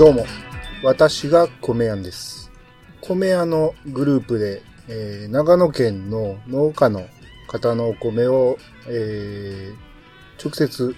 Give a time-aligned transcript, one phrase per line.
[0.00, 0.24] どうも、
[0.82, 2.50] 私が米屋です。
[3.02, 7.06] 米屋のグループで、えー長野県の農家の
[7.48, 8.56] 方のお米を、
[8.88, 9.74] えー
[10.42, 10.96] 直接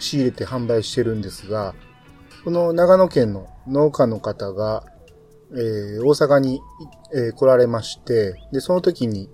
[0.00, 1.76] 仕入れて販売してるんですが、
[2.42, 4.82] この長野県の農家の方が、
[5.52, 6.60] えー大阪に、
[7.14, 9.30] えー来られまして、で、その時に、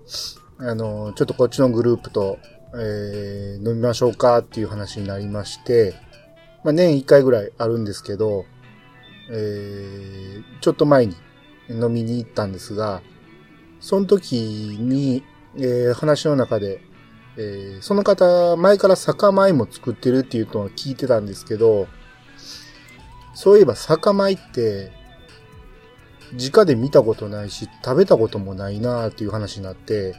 [0.59, 2.37] あの、ちょっとこっちのグループと、
[2.75, 5.95] えー飲みましょうかっていう話になりまして、
[6.63, 8.45] まあ、年1回ぐらいあるんですけど、
[9.31, 11.15] えーちょっと前に
[11.69, 13.01] 飲みに行ったんですが、
[13.79, 15.23] その時に、
[15.55, 16.81] えー話の中で、
[17.37, 21.87] えーその方、前から酒米も作ってるっていうのを聞いてたんですけど、
[23.33, 24.91] そういえば酒米って、
[26.33, 30.15] 直で見たことないし、食べたこともないなーっていう話になって、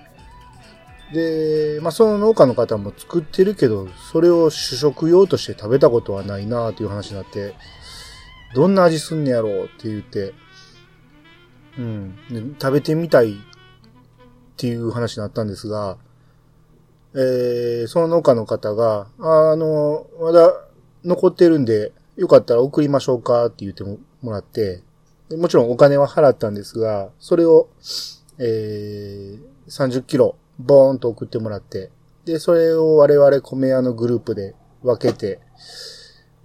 [1.13, 7.55] で、まあ、その農家の方も作ってるけど、それを主食用として食べたことはないなーっていう話になって、
[8.55, 10.35] どんな味すんねやろうって言って、
[11.79, 12.17] うん、
[12.61, 13.37] 食べてみたいっ
[14.57, 15.99] ていう話になったんですが、
[17.15, 20.53] えー、その農家の方が、あの、まだ
[21.05, 23.99] 残ってるんで、よかったら送りましょうかって言っても
[24.33, 24.83] らって、
[25.37, 27.69] もちろんお金は払ったんですが、それを、
[28.39, 31.91] えー、30キロ、ボーンと送ってもらって、
[32.25, 35.41] で、それを我々米屋のグループで分けて、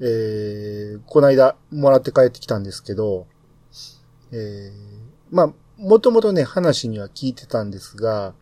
[0.03, 3.27] えー、この間もらって帰ってきたんですけど、
[4.31, 4.71] えー、
[5.29, 8.33] まあ、もともとね、話には聞いてたんですが、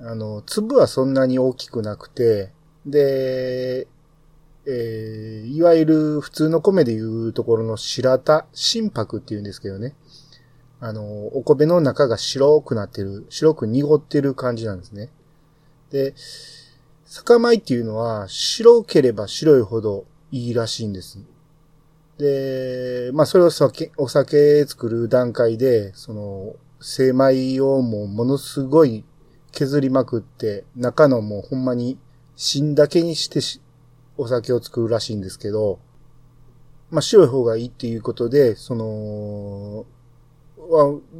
[0.00, 2.50] あの、粒はそんなに大きくなくて、
[2.86, 3.86] で、
[4.66, 9.94] えー、いわゆる普通の米でいうところの白田、心白っていうんですけどね。
[10.80, 15.10] あの、お米の中が白くなってる、白く濁ってる感じなんですね。
[15.90, 16.14] で、
[17.04, 21.18] 酒米っていうのは白ければ白いほどいいらしいんです。
[22.18, 29.04] で、まあそれを酒、お酒作る段階で、その、精米をもうものすごい
[29.52, 31.98] 削りまくって、中のもうほんまに
[32.36, 33.60] 芯だけにしてし
[34.18, 35.78] お酒を作るらしいんですけど、
[36.90, 39.86] まあ白い方がいいっていうことで、その、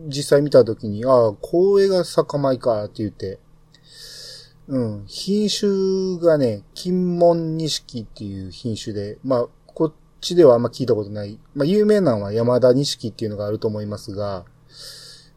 [0.08, 3.38] 実際見たときに、ああ、これが酒米かって言って、
[4.68, 11.38] うん、品種がね、金門錦っていう品種で、まあ、こっちではあんま聞いたことない。
[11.54, 14.44] まあ、有名なのは山田錦っていうのがあると思いますが、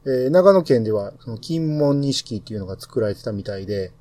[0.06, 3.92] えー長野県では、その金門錦っていうのが作られてたみたいで、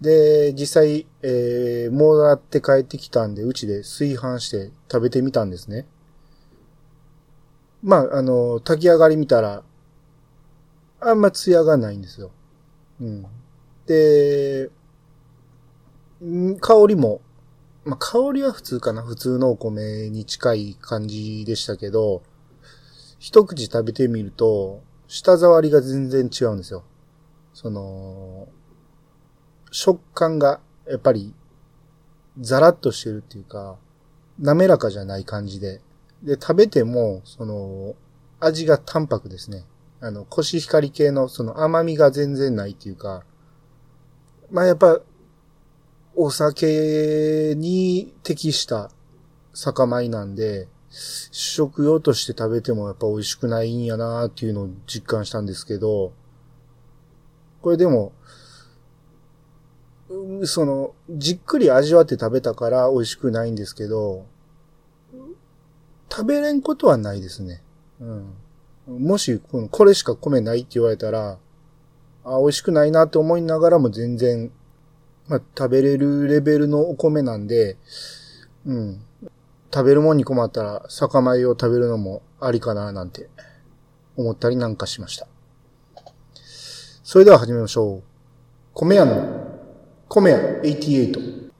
[0.00, 5.86] で、実際、えー、もらって帰ってきたんで、うちで炊飯して食べてみたんですね。
[7.82, 9.62] まあ、あの、炊き上がり見たら、
[11.00, 12.30] あんま艶がないんですよ。
[13.00, 13.26] うん。
[13.88, 14.70] で、
[16.60, 17.22] 香りも、
[17.86, 19.02] まあ、香りは普通かな。
[19.02, 22.22] 普通のお米に近い感じでしたけど、
[23.18, 26.84] 一口食べてみると、舌触りが全然違うんですよ。
[27.54, 28.48] その、
[29.70, 31.34] 食感が、やっぱり、
[32.38, 33.78] ザラッとしてるっていうか、
[34.38, 35.80] 滑らかじゃない感じで。
[36.22, 37.94] で、食べても、その、
[38.38, 39.64] 味が淡白ですね。
[40.00, 43.24] あの、コシヒカリ系のその甘みが全然ないっていうか、
[44.50, 45.00] まあやっぱ、
[46.14, 48.90] お酒に適した
[49.54, 56.12] 酒米なんで、主食用として食べてもやっぱ美味しくないんやなっていうのを実感したんですけど、
[57.60, 58.12] これでも、
[60.44, 64.26] その、じっくり味わって食べたから美味しくないんですけど、
[66.10, 67.62] 食べれんことはないですね。
[68.00, 68.34] うん。
[69.06, 71.38] もし、これしか米ないって言われたら、
[72.36, 74.50] あ、美味しくないなって思いながらも全然、
[75.28, 77.76] まあ、食べれるレベルのお米なんで、
[78.66, 79.00] うん。
[79.72, 83.28] 食べるもんに困ったら、酒米を食べるのもありかななんて、
[84.16, 85.26] 思ったりなんかしました。
[87.02, 88.02] それでは始めましょう。
[88.74, 89.58] 米屋の、
[90.08, 91.50] 米屋88。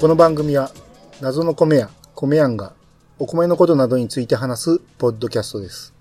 [0.00, 0.72] この番組は、
[1.20, 2.72] 謎の米屋、米屋が、
[3.18, 5.92] お米のことなどについて話す、ポッドキャストです。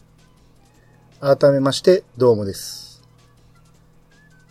[1.19, 3.03] 改めまして、どうもです。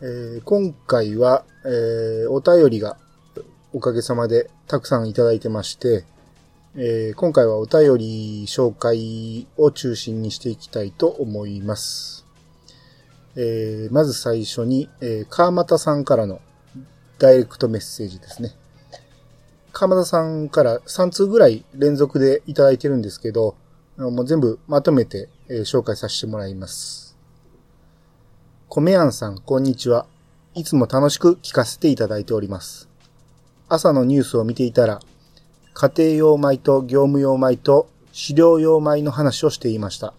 [0.02, 2.98] えー今回は、えーお便りが、
[3.72, 6.04] おかげさまでたくさんいただいてまして、
[6.76, 12.26] えー今回はお便り紹介を中心にしていきたいと思います。
[13.34, 16.42] えーまず最初に、えー川又さんからの
[17.18, 18.57] ダイレクトメッセージですね。
[19.78, 23.54] 鎌田さんから3通ぐらい連続でいただいてるんですけど、
[23.96, 27.16] もう全部まとめて、えー、紹介させてもらいます。
[28.68, 30.06] 米庵さん、こんにちは。
[30.56, 32.88] いつも楽しく聞かせていただいております。
[33.68, 34.98] 朝のニュースを見ていたら、
[35.74, 40.12] 家庭用米と業務用米と飼料用米の話をしていました。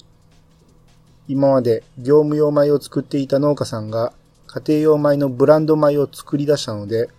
[1.27, 4.13] 今まで業務用米を作っていた農家さんが
[4.47, 7.09] 家庭用米のブランド米を作り出したので、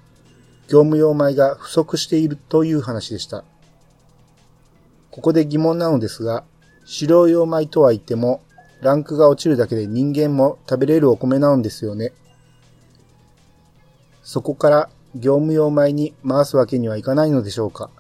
[0.71, 3.43] 業務用米が不足しているという話でした。
[5.11, 6.45] ここで疑問なのですが、
[6.85, 8.41] 飼料用米とは言っても、
[8.81, 12.13] ランクが落ちるだけで人間も食べれるお米なんですよね。
[14.23, 17.91] そこから業務用米に回すわけにはいかないのでしょうか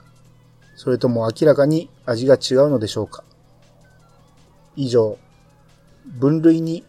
[0.76, 3.24] それとも明らかに味が違うのでしょうか
[4.76, 5.18] 以上、
[6.06, 6.84] 分類に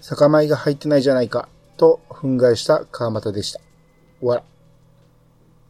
[0.00, 3.60] 酒米が入ってないじゃないかと憤慨した川又でした。
[4.22, 4.57] わら。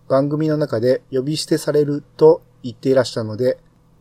[0.09, 3.59] 番組の中で呼び捨てされると言っていらしたので、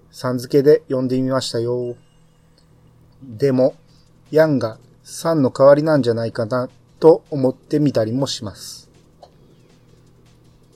[0.09, 1.95] さん付けで呼んでみましたよ。
[3.21, 3.75] でも、
[4.31, 6.69] ヤンがさんの代わりなんじゃないかな
[6.99, 8.89] と思ってみたりもします。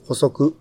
[0.08, 0.56] 補足。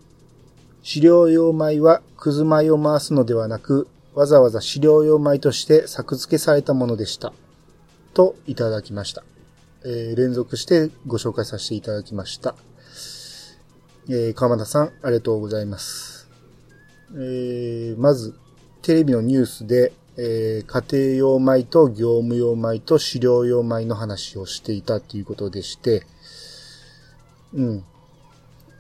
[0.83, 7.33] 飼料用米はくず米を回すのではなく、わざわざ飼料用米として作付けされたものでした。
[8.15, 9.23] といただきました。
[9.85, 12.55] えー、連続してご紹介させていただきました。
[14.13, 16.29] えー、川田さん、ありがとうございます。
[17.13, 18.35] えー、まず、
[18.83, 26.03] テレビのニュースで、えー、家庭用米と業務用米と飼料用米の話をしていたということでして、
[27.55, 27.85] うん。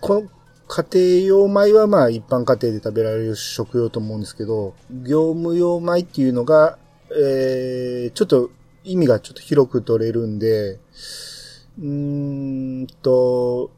[0.01, 0.29] この
[0.67, 6.77] 家庭用米はまあ一般家庭で食べられる食用と思うんですけど、業務用米っていうのが、
[7.13, 8.51] えー、ちょっと
[8.83, 10.81] 意味がちょっと広く取れるんで、
[11.79, 13.71] うーんと、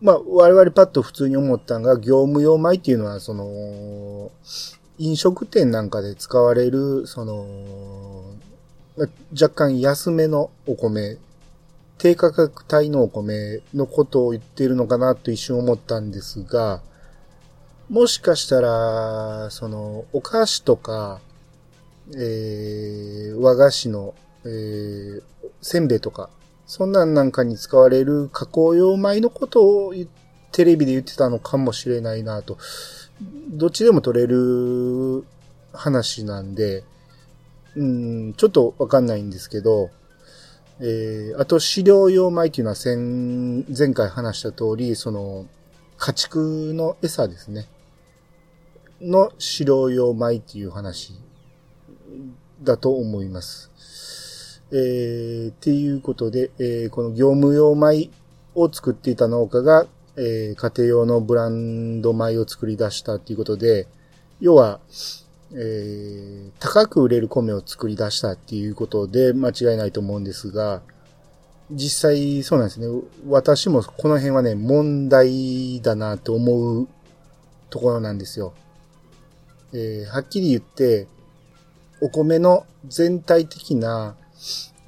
[0.00, 4.30] まあ、我々パッと普通に思ったのが、業務用米っていうのは、その、
[4.98, 8.34] 飲食店なんかで使われる、その、
[9.32, 11.18] 若干安めのお米、
[11.98, 16.82] 低価格帯のお米のことを言っているのかなと一瞬思ったんですが、
[17.88, 21.20] もしかしたら、その、お菓子とか、
[22.14, 24.14] えー、和菓子の、
[24.44, 25.22] えー、
[25.62, 26.30] せんべいとか、
[26.66, 29.94] そんなんなんかに使われる加工用米のことを
[30.52, 32.58] テレビで言ってたのかもしれないなと。
[33.50, 35.24] どっちでも取れる
[35.72, 36.84] 話なんで、
[37.76, 39.90] うん、ちょっとわかんないんですけど、
[40.80, 42.96] えー、あと飼料用米っていうのは前、
[43.76, 45.46] 前回話した通り、その、
[45.96, 47.68] 家畜の餌ですね。
[49.00, 51.14] の飼料用米っていう話
[52.62, 53.70] だと思います。
[54.76, 58.10] えー、っていうことで、えー、この業務用米
[58.56, 59.86] を作っていた農家が、
[60.16, 63.86] えー、家庭用のブランド米を作り出したっていうことで、
[64.40, 64.80] 要は、
[65.52, 70.82] えー、高く売れる米を作り出したっていうことで間違いないと思うんですが、
[71.70, 72.88] 実際そうなんですね。
[73.28, 76.88] 私もこの辺はね、問題だなと思う
[77.70, 78.54] ところなんですよ。
[79.72, 81.06] えー、はっきり言って、
[82.00, 84.16] お米の全体的な、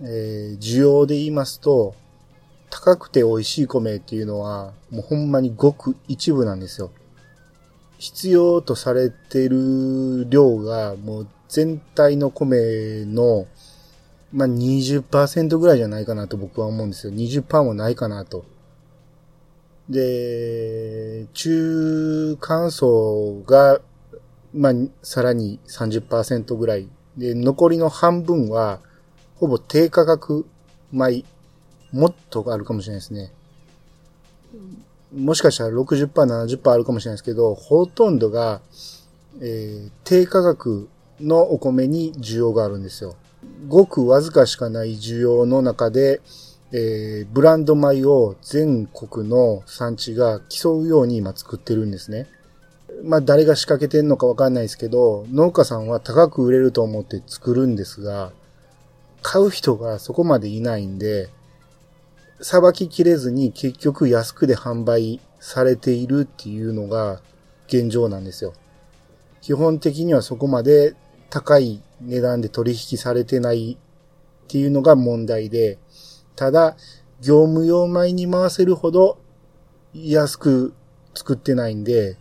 [0.03, 1.95] えー、需要で言いますと、
[2.71, 6.91] 高くて美味しい米っていうのは、もうほんまにごく一部なんですよ。
[7.99, 13.47] 必要とされてる量が、もう全体の米の、
[14.33, 17.13] まあ、20%ぐらいじゃないかなと僕は思うんですよ。
[17.13, 18.45] 20%もないかなと。
[19.89, 23.81] で、中間層が、
[24.53, 24.73] まあ、
[25.03, 28.81] さらに30%ぐらいで、残りの半分は、
[29.37, 30.47] ほぼ低価格
[30.93, 31.25] 米、
[31.93, 33.33] もっとあるかもしれないですね。
[35.15, 38.61] もしかしたら60%、70%あるかもしれないですけど、ほとんどが、
[39.41, 40.89] えー、低価格
[41.21, 43.17] のお米に需要があるんですよ。
[43.69, 46.21] ごくわずかしかない需要の中で、
[46.73, 52.27] えー、ブランド米を全国の産地が競うように今作ってるんですね。
[53.05, 58.33] まあ誰が仕掛けてんのかわかんないですけど、農家さんは高く売れると思って作るんですが、
[59.23, 61.31] 買う人がそこまでいないんで、
[62.41, 67.21] さばききれずに結局安くで販売されているっていうのが
[67.67, 68.53] 現状なんですよ。
[69.41, 70.95] 基本的にはそこまで
[71.31, 75.79] 高い値段で取引されてないっていうのが問題で、
[76.35, 76.77] ただ、
[77.21, 79.19] 業務用米に回せるほど
[79.95, 80.75] 安く
[81.15, 82.19] 作ってないんで、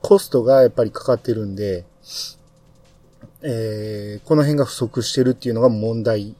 [0.00, 1.84] コストがやっぱりかかってるんで、
[3.42, 6.34] えー、この辺が不足してるっていうのが問題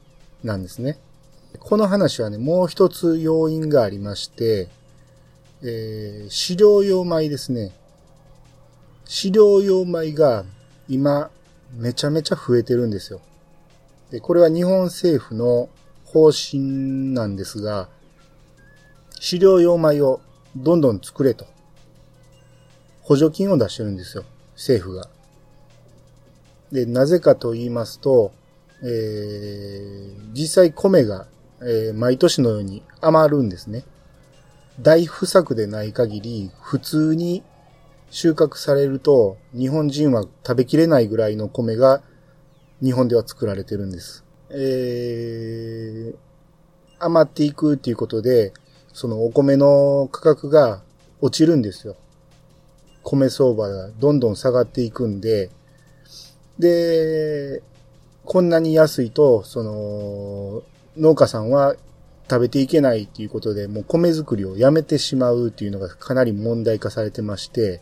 [0.44, 0.98] なんですね。
[1.58, 4.68] この話はね、もう一つ要因がありまして、
[5.62, 7.72] えー、飼料用米ですね。
[9.04, 10.44] 飼料用米が
[10.88, 11.30] 今
[11.76, 13.20] めちゃめちゃ増えてるんですよ。
[14.10, 15.68] で、これは日本政府の
[16.04, 16.60] 方針
[17.14, 17.88] なんですが、
[19.20, 20.20] 飼料用米を
[20.56, 21.46] どんどん作れと。
[23.02, 24.24] 補助金を出してるんですよ。
[24.54, 25.08] 政府が。
[26.72, 28.32] で、なぜかと言いますと、
[28.82, 31.26] えー、実際米が、
[31.60, 33.84] えー、毎年のように余るんですね。
[34.80, 37.42] 大不作でない限り、普通に
[38.10, 42.02] 収穫されると、日本人は食べきれないぐらいの米が
[42.82, 44.24] 日本では作られてるんです。
[44.50, 46.16] えー、
[46.98, 48.52] 余っていくっていうことで、
[48.92, 50.82] そのお米の価格が
[51.20, 51.96] 落ちるんですよ。
[53.02, 55.50] 米相場がどんどん下がっていくんで、
[56.60, 57.62] で、
[58.24, 60.62] こんなに安いと、その、
[60.96, 61.74] 農家さんは
[62.30, 67.80] 食べていけないっていうことで、もう米作りをやめてしまうっていうのがかなり問題化されてまして、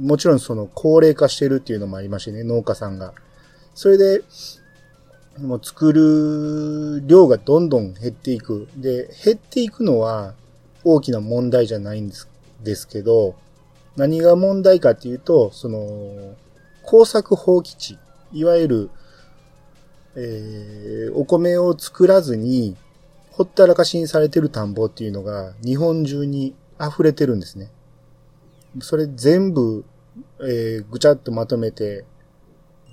[0.00, 3.14] もちろんその高齢化してるっていうのもありましてね、農家さんが。
[3.74, 4.22] それで、
[5.40, 8.68] もう作る量がどんどん減っていく。
[8.76, 10.34] で、減っていくのは
[10.84, 12.28] 大きな問題じゃないんです
[12.62, 13.34] ですけど、
[13.96, 16.34] 何が問題かっていうと、その、
[16.84, 17.98] 工作放棄地、
[18.32, 18.90] いわゆる、
[20.16, 22.76] えー、お米を作らずに、
[23.30, 27.70] ほったらかしにされてる田んぼっていうのが日本中に溢れてるんですね。
[28.80, 29.84] それ全部、
[30.40, 32.04] えー、ぐちゃっとまとめて、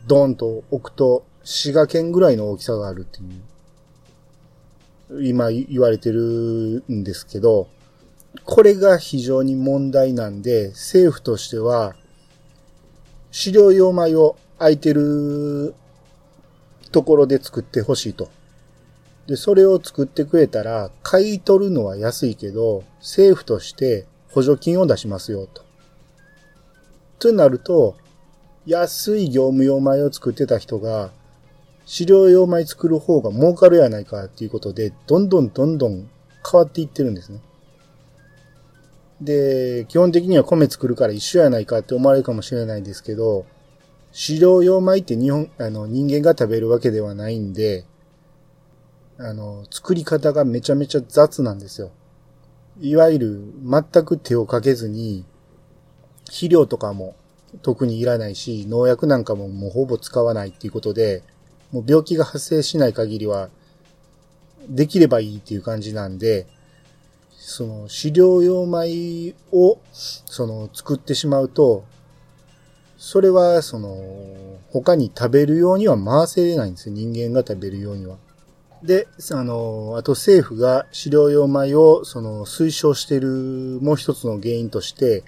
[0.08, 3.24] ドンと置くと、滋賀県ぐらいの大きさがあるってい
[5.20, 7.68] う、今言われてるんですけど、
[8.46, 11.96] これが非常に問題なんで、政府としては、
[13.32, 15.74] 飼料用米を空いてる
[16.92, 18.30] ところで作ってほしいと。
[19.28, 25.64] で、それを作ってくれたら、買い取るのは安いけど、政府として補助金を出しますよと。
[27.20, 27.96] となると、
[28.66, 31.12] 安い業務用米を作ってた人が、
[31.86, 36.10] 飼料用米作る方が儲かるやないかっていうことで、どんどんどんどん
[36.50, 37.40] 変わっていってるんですね。
[39.22, 43.46] で、基本的には米作るから一緒やないかって思われるかもしれないんですけど、
[44.12, 47.86] 飼料用米って日本、あの、人間が食べるわけではないんで、
[49.20, 51.92] あの、作り方がめちゃめちゃ雑なんですよ。
[52.80, 55.24] いわゆる全く手をかけずに、
[56.26, 57.16] 肥料とかも
[57.62, 61.22] 特にいらないし、農薬なんかももうほぼ使わないっていうことで、
[61.72, 63.50] もう病気が発生しない限りは、
[64.68, 66.48] できればいいっていう感じなんで、
[67.44, 71.86] その飼料用米を、その作ってしまうと、
[72.98, 73.98] それは、その、
[74.70, 76.96] 他に食べるようには回せれないんですよ。
[76.96, 78.18] 人間が食べるようには。
[78.84, 85.24] で、あの、あと政府が飼料用米を、その、推奨しているもう一つの原因として、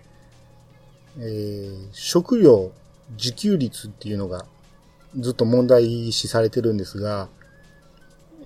[1.17, 2.71] えー、食料
[3.17, 4.45] 自給率っていうのが
[5.17, 7.27] ずっと問題視されてるんですが、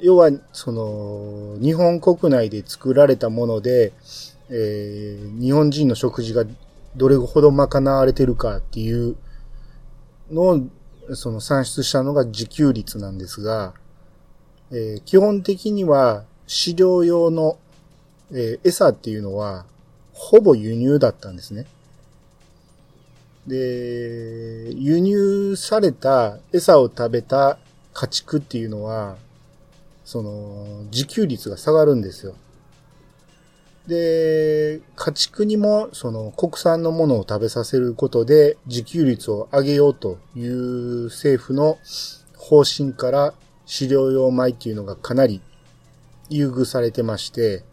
[0.02, 3.94] 要は、その、日本国内で作られたもので、
[4.50, 6.46] えー、日本人の食事が
[6.96, 9.16] どれほど賄われてるかっていう
[10.32, 10.60] のを、
[11.16, 13.74] その算出したのが自給率なんですが、
[14.72, 17.58] えー、基本的には飼料用の、
[18.32, 19.66] えー、餌っていうのは、
[20.14, 21.66] ほぼ輸入だったんですね。
[23.46, 27.58] で、輸入された餌を食べた
[27.94, 29.16] 家畜っていうのは、
[30.08, 32.34] その、自給率が下がるんですよ。
[33.88, 41.78] で、家畜にも、その、国産のものを食べさせることで、自給率を上げようという政府の
[42.38, 43.34] 方針から、
[43.66, 45.42] 飼料用米っていうのがかなり
[46.30, 47.66] 優遇されてまして、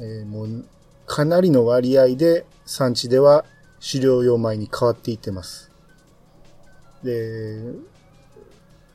[0.00, 0.64] えー、もう、
[1.06, 3.44] かなりの割合で産地では
[3.78, 5.70] 飼料用米に変わっていってます。
[7.04, 7.60] で、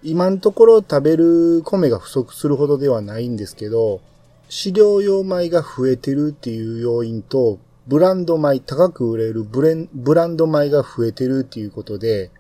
[0.03, 4.01] 今のところ食べる米が不足するほどではないんですけど、
[4.49, 12.31] 飼料用米が増えてるっていう要因と、ブランド米、高く売れるブレンブランド米が増えてるっていうことで、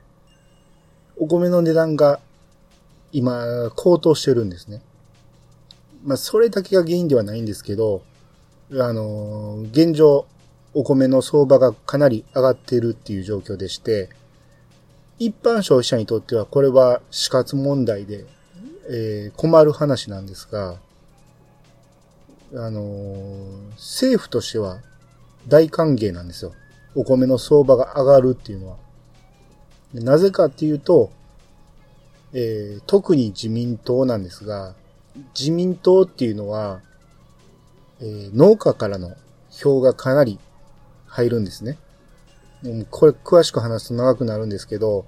[1.17, 2.19] お米の値段が
[3.11, 4.81] 今高騰してるんですね。
[6.03, 8.01] まあ、それだけが原因ではないんですけど、
[8.73, 10.25] あの、現状、
[10.73, 14.09] お米の相場がかなり上がってるっていう状況でして、
[15.23, 18.25] 一般消費者にとってはこれは死活問題で、
[18.89, 20.79] えー、困る話なんですが、
[22.55, 24.79] あのー、政府としては
[25.47, 26.53] 大歓迎なんですよ。
[26.95, 28.77] お米の相場が上がるっていうのは。
[29.93, 31.11] なぜかっていうと、
[32.33, 34.73] えー、特に自民党なんですが、
[35.37, 36.81] 自民党っていうのは、
[37.99, 39.15] えー、農家からの
[39.51, 40.39] 票がかなり
[41.05, 41.77] 入るんですね。
[42.89, 45.05] これ詳しく話すと長くなるんですけど、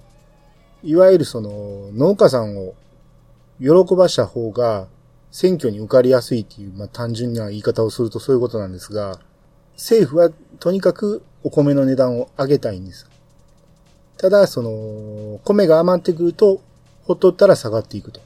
[0.83, 2.73] いわゆるその農家さんを
[3.59, 4.87] 喜ばした方が
[5.31, 9.19] 選挙に受かりやすいっていう、まあ単純な言い方をするとそういうことなんですが、
[9.73, 10.29] 政府は
[10.59, 13.09] とにかくお米の値段を上げたいんです。
[14.17, 16.61] ただ、その、米が余ってくると、
[17.03, 18.21] ほっとったら下がっていくと。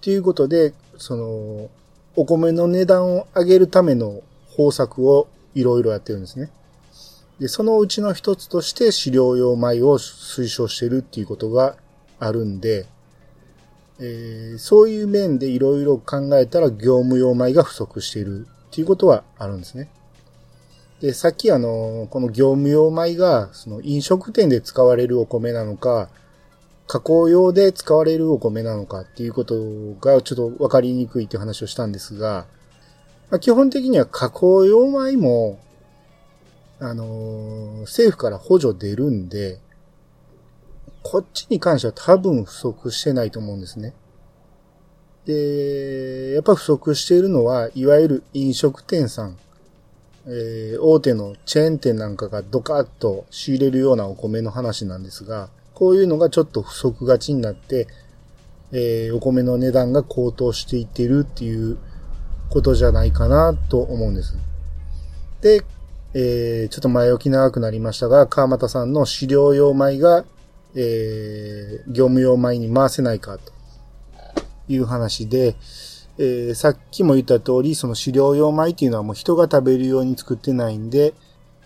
[0.00, 1.68] ということで、その、
[2.16, 6.50] お米の値段を上げるための方策をいろいろやってるんですね。
[7.40, 11.76] で、そのうちの一つとして飼料用米を推奨してるっていうことが
[12.18, 12.86] あるんで、
[13.98, 19.90] えー、そういう面でいろいろ考えたら業務用米が不足しているっていうことはあるんですね。
[21.00, 26.10] で、さっきあの、この業務用米が、その飲食店で使われるお米なのか、
[26.86, 29.54] 加工用で使われるお米なのかっていうこと
[30.00, 32.46] がちょっとわかりにくいって話をしたんですが、
[33.30, 35.58] まあ、基本的には加工用米も、
[36.80, 39.60] あの、政府から補助出るんで、
[41.02, 43.94] こっちに関しては多分不足してないと思うんですね。
[45.24, 49.38] で、やっぱ不足しているのは、いわゆる飲食店さん
[50.26, 57.88] えー、大手のチェーン店なんかがドカッと仕入れるようなお米の話なんですが、こういうのがちょっと不足がちになって、
[58.72, 61.78] えー、お米の値段が高騰していってるっていう
[62.50, 64.36] ことじゃないかなと思うんです。
[65.40, 65.62] で、
[66.12, 70.24] えー、ちょっと前置き長くなりましたが、川又さんの飼料用米が、
[70.74, 73.52] えー、業務用米に回せないかと
[74.68, 75.54] いう話で、
[76.18, 81.14] えー、さっきも言った通り、その飼料用米っていうのはもう人が食べるように作ってないんで、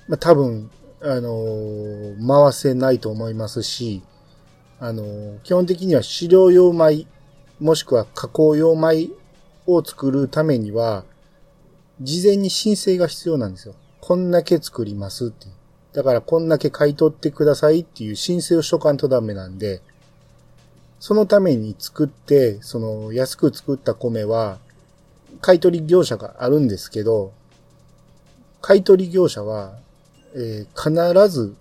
[0.08, 0.70] まあ、多分、
[1.00, 4.02] あのー、回せないと思いますし、
[4.78, 7.06] あのー、基本的には飼料用米、
[7.60, 9.08] もしくは加工用米
[9.66, 11.04] を作るためには、
[12.00, 13.74] 事前に申請が必要なんですよ。
[14.06, 15.46] こんだけ作りますって
[15.94, 19.80] だからこんだけ買い取ってくださいっていう申請をしとかんとダメなんで、
[21.00, 24.58] そのために作って、その安く作った米は、
[25.40, 27.32] 買い取り業者があるんですけど、
[28.60, 29.78] 買取業者は、
[30.34, 31.54] えー、必ず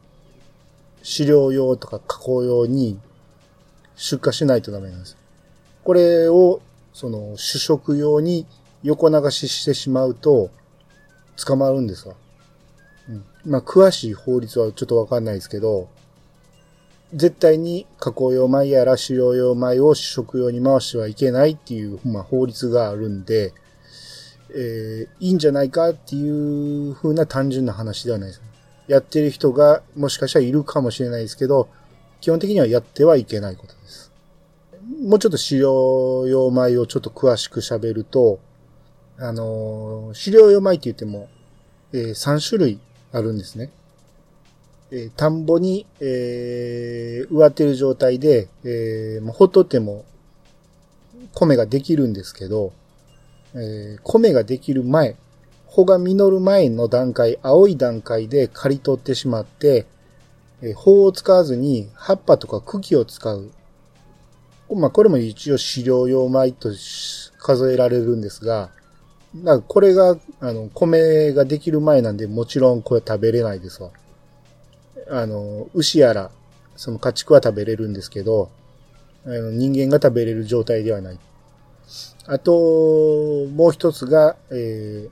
[1.04, 3.00] 飼料用とか加工用に
[3.96, 5.16] 出荷しないとダメなんです。
[5.84, 6.60] これを、
[6.92, 8.48] その主食用に
[8.82, 10.50] 横流ししてしまうと、
[11.38, 12.16] 捕まるんですわ。
[13.46, 15.90] まあ、詳しい法律はちょっとわかんないですけど、
[17.14, 23.54] 絶対に加工用米やら飼料用米を主食用に回してはいけないっていう、まあ、法律があるんで、
[24.56, 28.42] えー、いいんじゃないかっていう風な単純な話ではないです。
[28.88, 31.70] やってる人がもしかしたらいるかもしれないですけど、
[32.22, 34.12] 基本的にはやってはいけないことです。
[35.02, 38.40] もうちょっと飼料用米をちょっと詳しく喋ると、
[39.18, 41.30] あのー、飼料用米って言っても、
[41.92, 42.80] えー、3種類
[43.14, 43.72] あるんですね。
[44.92, 50.04] えー、田んぼに、えー、植わってる状態で、えー、ほっとっても、
[51.34, 52.74] 米ができるんですけど、
[53.54, 55.16] えー、米ができる前、
[55.68, 59.86] 穂が実る前の段階、青い段階で刈り取ってしまって、
[60.62, 63.52] えー、穂を使わずに葉っぱとか茎を使う。
[64.76, 66.70] まあ、これも一応飼料用米と
[67.38, 68.72] 数えられるんですが、
[69.36, 73.90] だこれが、あの、米ができる前なんで、もちろんこれ食べれないですわ。
[75.10, 76.32] あの、牛やら、
[76.76, 78.50] その家畜は食べれるんですけど、
[79.26, 81.20] あの人間が食べれる状態ではない。
[82.26, 82.52] あと、
[83.48, 85.10] もう一つが、えー、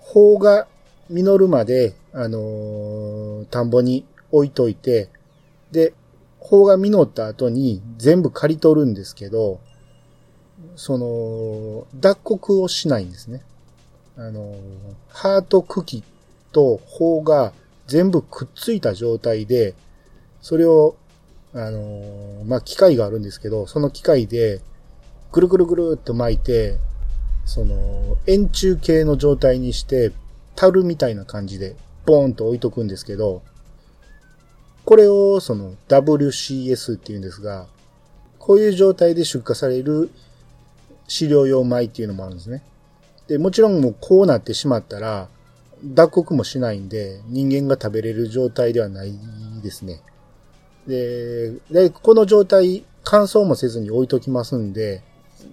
[0.00, 0.66] 法が
[1.10, 5.08] 実るまで、あのー、田んぼに置いといて、
[5.72, 5.92] で、
[6.38, 9.60] 法が実った後に全部刈り取るんですけど、
[10.76, 13.42] その、脱穀をしないんですね。
[14.16, 14.54] あの、
[15.08, 16.04] ハート茎
[16.52, 17.52] と法が
[17.86, 19.74] 全部くっついた状態で、
[20.42, 20.96] それを、
[21.54, 24.60] あの、まあ、機械があるんですけど、その機械で、
[25.32, 26.78] ぐるぐるぐるっと巻いて、
[27.46, 30.12] その、円柱形の状態にして、
[30.56, 33.42] 樽みたいな感じで、ボーンと置いとくんですけど、
[34.84, 37.66] これを、その、WCS って言うんですが、
[38.38, 40.10] こういう状態で出荷される
[41.08, 42.62] 飼料用米っていうのもあるんですね。
[43.28, 45.28] で、もちろんもうこうなってしまったら、
[45.84, 49.12] 脱穀もしないんで、人間が食べれる状態ではない
[49.62, 50.00] ですね。
[50.86, 55.02] で、でこの状態、乾燥もせずに置いときますんで、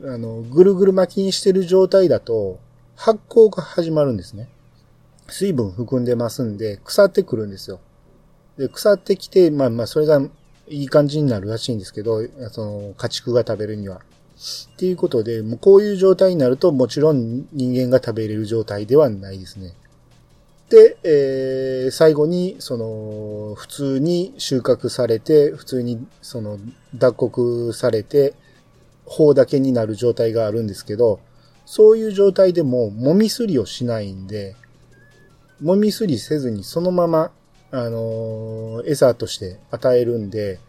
[0.05, 2.59] あの、ぐるぐる巻きにしてる状態だと、
[2.95, 4.49] 発酵が始まるんですね。
[5.27, 7.79] 水分含んでますんで、腐ってくるんですよ。
[8.57, 10.21] で、腐ってきて、まあまあ、それが
[10.67, 14.01] いい感じになるらしいんですけど、その、家畜が食べるには。
[14.73, 19.69] っていうことで、もうこういう状態になると、もちろん人間が食べれる状態ではないですね。
[19.69, 19.71] っ
[20.73, 26.57] して、えー最後に、その、普通に収穫されて、普通に、その、
[26.95, 28.33] 脱穀されて、
[29.05, 31.19] 方だけになる状態があるんですけど、
[31.65, 34.55] そういう状態でも、もみすりをしないんで、
[35.61, 37.31] もみすりせずにそのまま、
[37.71, 40.59] あのー餌として与えるんで、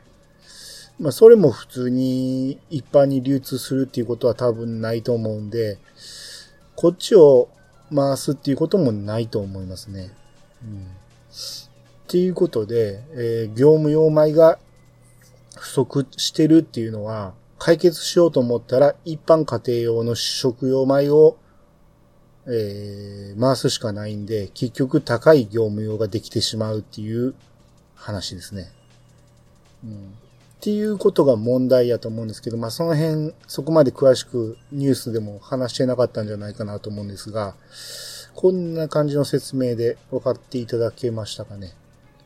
[0.99, 5.79] まあ、それも普通に一般に流通するっていうことは多分ないと思うんで、
[6.77, 7.49] こっちを
[7.95, 10.11] 回すっていうこともないと思いますね。
[10.63, 10.85] うん。
[10.85, 10.87] っ
[12.07, 14.59] ていうことで、えー業務用米が
[15.57, 21.37] 不足してるっていうのは、解決しようと思ったら、一般家庭用の食用米を、
[22.47, 27.35] えー回すしかないんで、結局高い業務用ができてしまうっていう
[27.97, 28.71] 話ですね。
[29.83, 30.15] うん。
[30.65, 37.55] っていうことが問題やと思うんですけど、まあその辺、そこまで詳しくニュースでも話してなかったんじゃないかなと思うんですが、
[38.35, 41.75] こんな感じの説明で分かっていただけましたかね。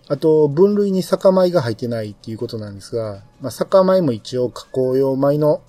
[0.06, 5.60] あと、分類に酒米が入ってないっていうことなんですが、まあ、酒米も一応加工用米の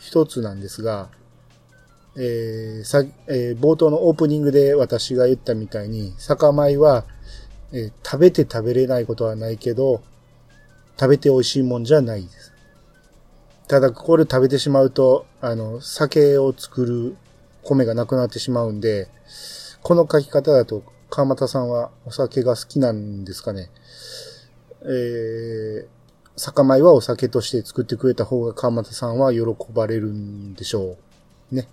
[0.00, 1.10] 一つなんですが、
[2.16, 7.04] えーさえー冒頭のオープニングで私が言ったみたいに、酒米は、
[7.72, 10.00] えー食べて食べれないことはないけど、
[10.98, 12.52] 食べて美味しいもんじゃないです。
[13.68, 17.16] ただ、これ食べてしまうと、あの、酒を作る
[17.62, 19.08] 米がなくなってしまうんで、
[19.82, 23.70] この書き方だと、川又さんはお酒が好きなんですかね。
[24.82, 25.86] えー、
[26.36, 29.40] 酒米はお酒として作ってくれた方が川又さんは喜
[29.72, 30.96] ばれるんでしょ
[31.52, 31.54] う。
[31.54, 31.68] ね。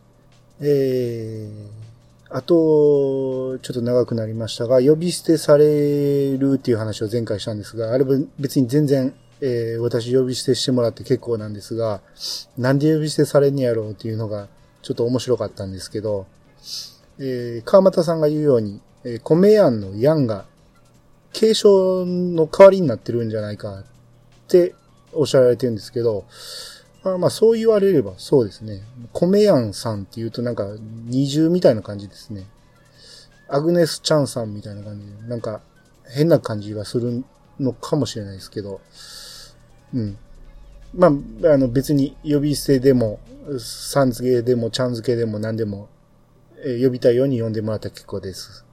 [0.61, 1.90] えー、
[2.33, 12.01] あと、ちょっと長くなりましたが、呼び捨てされるっていう話を前回したんですが、あれは別に全然、えー私呼び捨てしてもらって結構なんですが、
[12.57, 14.47] なんで呼び捨てされんねやろうっていうのが
[14.81, 16.25] ちょっと面白かったんですけど、
[17.19, 20.45] えー川又さんが言うように、えー米庵のヤンが
[21.33, 23.83] 継承の代わりになってるんじゃないかっ
[24.47, 24.73] て
[25.11, 26.23] おっしゃられてるんですけど、
[27.03, 28.83] まあまあそう言われればそうですね。
[29.13, 30.67] 米庵さんって言うとなんか
[31.05, 32.45] 二重みたいな感じですね。
[33.47, 35.61] アグネス・チャンさんみたいな感じで、なんか
[36.09, 37.23] 変な感じがする
[37.59, 38.79] のかもしれないですけど、
[39.93, 40.17] うん。
[40.93, 41.09] まあ、
[41.53, 43.19] あの別に呼び捨てでも、
[43.59, 45.89] さん付けでも、ちゃん付けでも何でも、
[46.63, 48.65] えー呼びたいように呼んでもらったら結構です。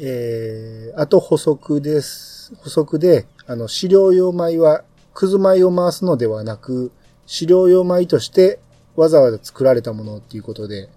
[0.00, 2.54] えー、あと補足です。
[2.56, 6.90] 補足で、あの、飼料用米は、くず米を回すのではなく、
[7.26, 8.58] 飼料用米として
[8.96, 10.88] わざわざ作られたものっていうことで、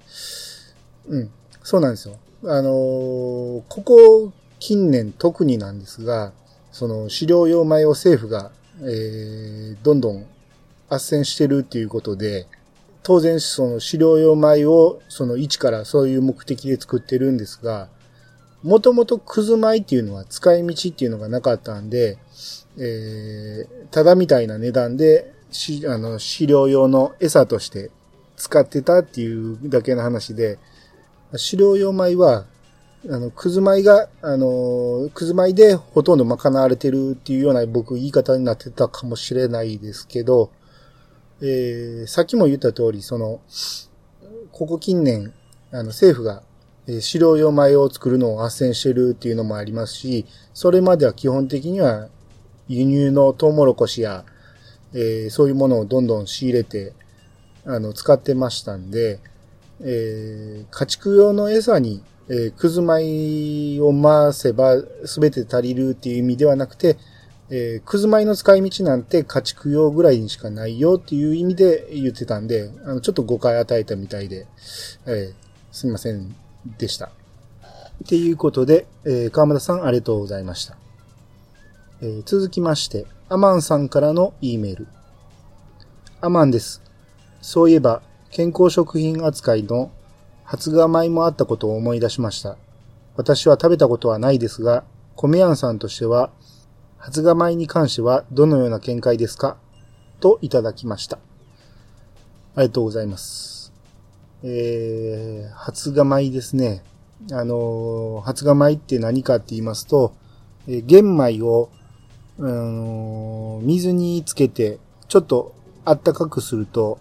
[1.07, 1.31] うん、
[1.63, 2.17] そうなんですよ。
[2.43, 6.33] あのーここ近年特になんですが、
[6.71, 10.25] その飼料用米を政府が、えー、どんどん
[10.89, 12.47] 斡旋してるっていうことで、
[13.03, 17.89] 当然その飼料用米をその一からそういう目的で作ってるんですが、
[18.63, 22.17] もともとくず米っていうのは使い道っていうのがなかったんで、
[22.79, 27.91] えー、ただみたいな値段で、し、あの、飼料用の餌として
[28.36, 30.60] 使ってたっていうだけの話で、
[31.36, 32.46] 飼料用米は、
[33.10, 40.52] あの、くず米が、あの、くず米でほとんど賄われてるっていうような僕言い方になってたかもしれないですけど、
[41.41, 43.41] えー、さっきも言った通り、その、
[44.52, 45.34] ここ近年、
[45.72, 46.44] あの、政府が、
[46.88, 52.10] えー飼料用米を作るのを斡旋してるっていうのもありますし、それまでは基本的には
[52.68, 54.24] 輸入のトウモロコシや、
[54.95, 56.93] えーそういうものをどんどん仕入れて、
[57.65, 59.19] あの、使ってましたんで、
[59.81, 66.97] えー家畜用の餌に、えーくず米を回せば全て足りるっていう意味ではなくて、
[67.49, 74.47] えーくず米の使い道なんて家畜用ぐらいにしかないよっていう意味で言ってたんで、あの、ちょっと誤解与えたみたいで、
[75.05, 75.34] えー
[75.71, 76.34] すみません
[76.77, 77.08] でした。
[77.08, 80.77] っていうことで、えー川村さんありがとうございました。
[82.01, 83.05] えー続きまして、
[83.36, 84.88] アマンさんからの E メール。
[86.21, 86.82] アマンです。
[87.41, 89.91] そういえば、健康食品扱いの
[90.45, 92.56] 発芽米もあったことを思い出しました。
[93.17, 94.86] 私は食べたことはないですが、
[95.17, 96.32] 米屋さんとしては、
[96.98, 99.58] 発芽米に関してはどのような見解ですか？
[100.21, 101.17] といただきました。
[102.56, 103.74] ありがとうございます。
[104.43, 106.84] えー、発芽米ですね。
[107.34, 110.13] あのー発芽米って何かって言いますと、
[110.69, 111.69] えー玄米を、
[112.38, 117.00] うー水につけて、ちょっとあったかくすると、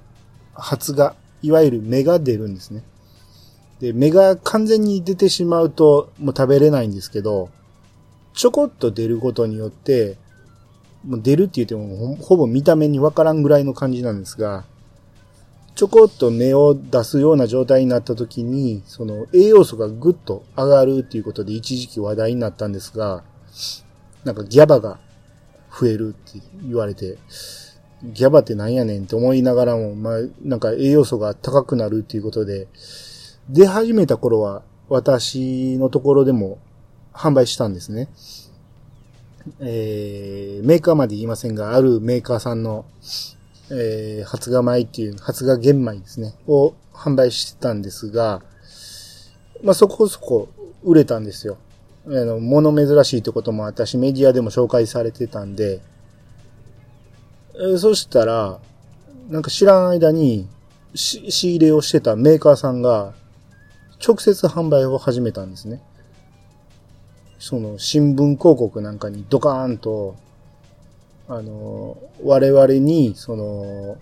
[0.55, 2.85] 発芽、いわゆる芽が出るんですね。
[3.81, 7.51] で、芽が完全に出てしまうと、もう食べれないんですけど、
[8.35, 10.16] ちょこっと出ることによって、
[11.05, 14.64] もう出るって言ってもほほぼ見た目にわからんぐらいの感じなんですが、
[15.75, 23.25] ちょこっと芽を出すような状態になった時に、その栄養素がぐっと上がるっていうことで一時期話題になったんですが、
[24.25, 24.99] なんかギャバが
[25.78, 27.18] 増えるって言われて、
[28.02, 32.68] ギャバってなんやねんって思いながらも、まあ、なんか栄養素が高くなるっていうことで、
[33.48, 36.58] 出始めた頃は私のところでも
[37.12, 38.08] 販売したんですね。
[39.60, 42.87] えー、メーカーまで言いませんが、あるメーカーさんの
[43.70, 48.42] えー、発芽米っていう、発芽玄米ですね、を販売してたんですが、
[49.62, 50.48] まあ、そこそこ
[50.82, 51.56] 売れたんですよ。
[52.07, 55.81] あの、物珍しいってことも私メディアでも紹介されてたんで、
[57.55, 58.59] え、そしたら、
[59.31, 60.47] なんか知らん間に、
[60.95, 63.14] 仕入れをしてたメーカーさんが、
[64.07, 65.81] 直接販売を始めたんですね。
[67.38, 70.17] その、新聞広告なんかにドカーンと、
[71.27, 73.97] あの、我々に、その、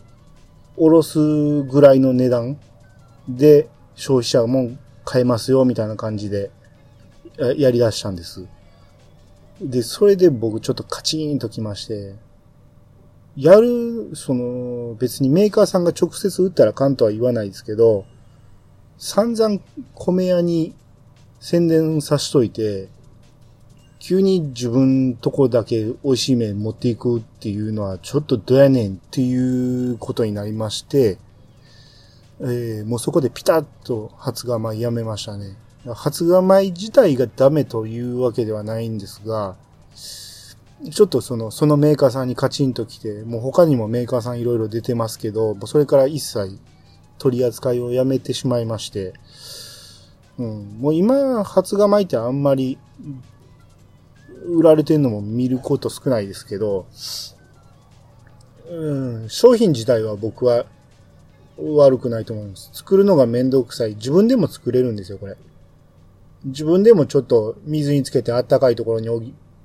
[0.76, 2.58] おろすぐらいの値段
[3.28, 4.70] で消費者も
[5.04, 6.50] 買えますよ、みたいな感じで
[7.46, 8.46] やり出したんです。
[9.60, 12.14] で、それで僕ちょっとカチーンときまして、
[13.36, 18.04] やる、その、別にメーカーさんが直接売ったらかんとは言わないですけど、
[18.98, 19.60] 散々
[19.94, 20.74] 米屋に
[21.40, 22.88] 宣伝さしといて、
[23.98, 31.18] 急に自分とこだけ美味しい麺持っていくっていうのはちょっとどやねんっていうことになりまして、
[32.40, 35.56] えー、もうそこでピタッと発芽米やめましたね。
[35.86, 39.56] 発芽米自体がダメというわけではないんですが、
[40.90, 46.58] ちょっとその、そのメーカーさんにカチンと来て、もう他にもメーカーさんいろいろ出てますけど、それから一切
[47.18, 49.14] 取り扱いをやめてしまいまして、
[50.38, 52.78] うん、もう今、発芽米ってあんまり
[54.46, 56.86] 売られてるのも見ること少ないですけど、
[58.70, 60.64] うん、商品自体は僕は
[61.58, 62.70] 悪くないと思います。
[62.72, 63.94] 作るのがめんどくさい。
[63.96, 65.36] 自分でも作れるんですよ、これ。
[66.44, 69.08] 自分でもちょっと水につけてあったかいところに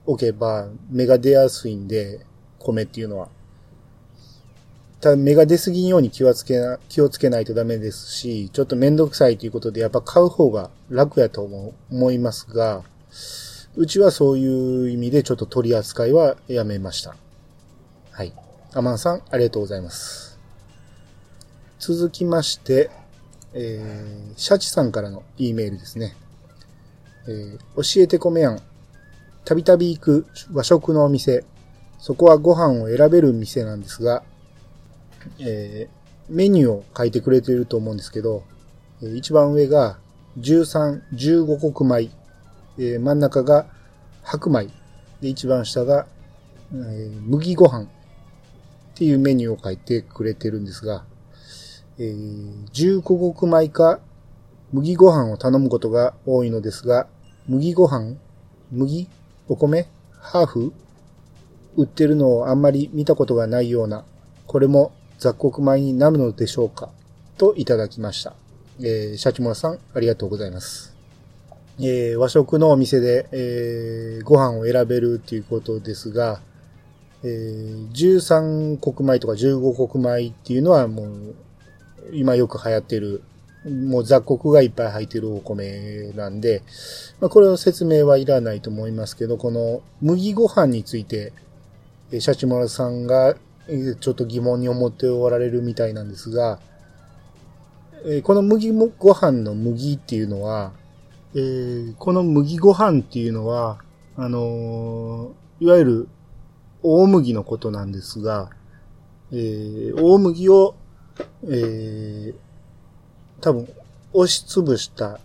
[0.06, 2.26] 置けば芽が出やすいんで、
[2.60, 3.30] 米っていうのは。
[5.00, 11.42] ただ芽が出すぎんように気をつけな、気をつけないとダメですし、ちょっとめんどくさいということでやっぱ買う方が楽やと
[11.90, 12.84] 思いますが、
[13.76, 17.16] うちはそういう意味でちょっと取り扱いはやめました。
[18.12, 18.34] はい。
[18.74, 20.40] アマンさん、ありがとうございます。
[21.80, 22.90] 続きまして、
[23.54, 26.16] えー、シャチさんからの E メールですね。
[27.28, 28.62] えー、教えて米やん。
[29.46, 31.46] たびたび行く和食のお店。
[32.00, 34.24] そこはご飯を選べる店なんですが、
[35.40, 38.44] えー、メニューを書いてくれていると思うんですけど、
[39.16, 39.98] 一番上が
[40.40, 42.18] 13、15国米
[42.80, 43.66] えー、真ん中が
[44.24, 44.68] 白米。
[45.20, 46.06] で、一番下が、
[46.72, 47.88] えー、麦ご飯っ
[48.94, 51.04] ていうメニューを書いてくれてるんですが、
[51.98, 54.00] えー、重古穀米か
[54.72, 57.08] 麦ご飯を頼むことが多いのですが、
[57.50, 58.18] 麦ご飯
[58.74, 59.08] 麦
[59.48, 59.88] お米
[60.20, 60.74] ハーフ
[61.78, 64.04] 売ってるのをあんまり見たことがないような、
[64.48, 66.90] これも雑穀米になるのでしょうか
[67.38, 68.34] といただきました。
[68.82, 70.94] えー、シャチモラさん、ありがとうございます。
[71.80, 76.42] えー、和食のお店で、えー、ご飯を選べるっていうことですが、
[77.24, 81.36] えー、13国米とか15国米っていうのはもう、
[82.12, 83.24] 今よく流行ってる、
[83.70, 86.64] もう雑穀がいっぱい入ってるお米なんで、
[87.20, 91.34] まあ、これを説明はいらないと思いますけど、この麦ご飯について、
[92.12, 93.36] シャチモラさんが
[94.00, 96.60] ちょっと疑問に思っておられるみたいなんですが、
[98.24, 100.72] この麦ご飯の麦っていうのは、
[101.36, 103.80] えー、この麦ご飯っていうのは、
[104.16, 106.08] あのー、いわゆる
[106.84, 108.50] 大麦のことなんですが、
[109.32, 110.76] えー、大麦を、
[111.44, 112.36] えー、
[113.48, 113.68] 多分、
[114.12, 115.22] 押しつぶした、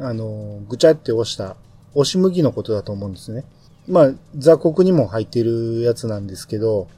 [0.00, 1.54] あの、ぐちゃって押した、
[1.94, 3.44] 押し麦のことだと思うんですね。
[3.86, 6.88] まあ、雑穀にも入ってるやつなんですけど、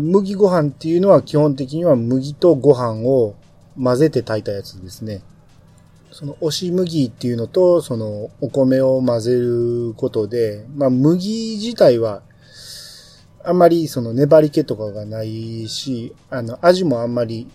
[0.00, 3.34] 麦ご飯っていうのは基本的には麦とご飯を
[3.76, 5.22] 混ぜて炊いたやつですね。
[6.12, 12.22] その押し麦っていうのと、そのお米を混ぜることで、まあ麦自体は、
[13.42, 17.48] あんまりその粘り気とかがないし、あの味もあんまり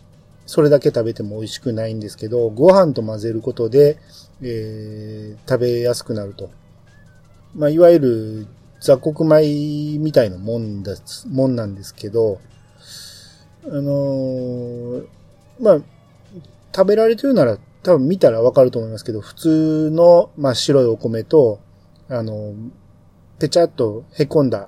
[0.50, 4.00] それだけ食べても美味しくないんですけど、ご飯と混ぜることで、
[4.42, 6.50] えー、食べやすくなると。
[7.54, 8.48] まあいわゆる
[8.82, 10.96] 雑穀米みたいなもんだ、
[11.28, 12.42] もんなんですけど、
[13.66, 15.08] あのー、
[15.60, 15.78] まあ、
[16.76, 21.60] 食べられてるなら多分見たらわかると思いますけど、普通の、まあ、白いお米と、
[22.10, 22.56] あの、
[23.38, 24.68] ぺちゃっと凹んだ、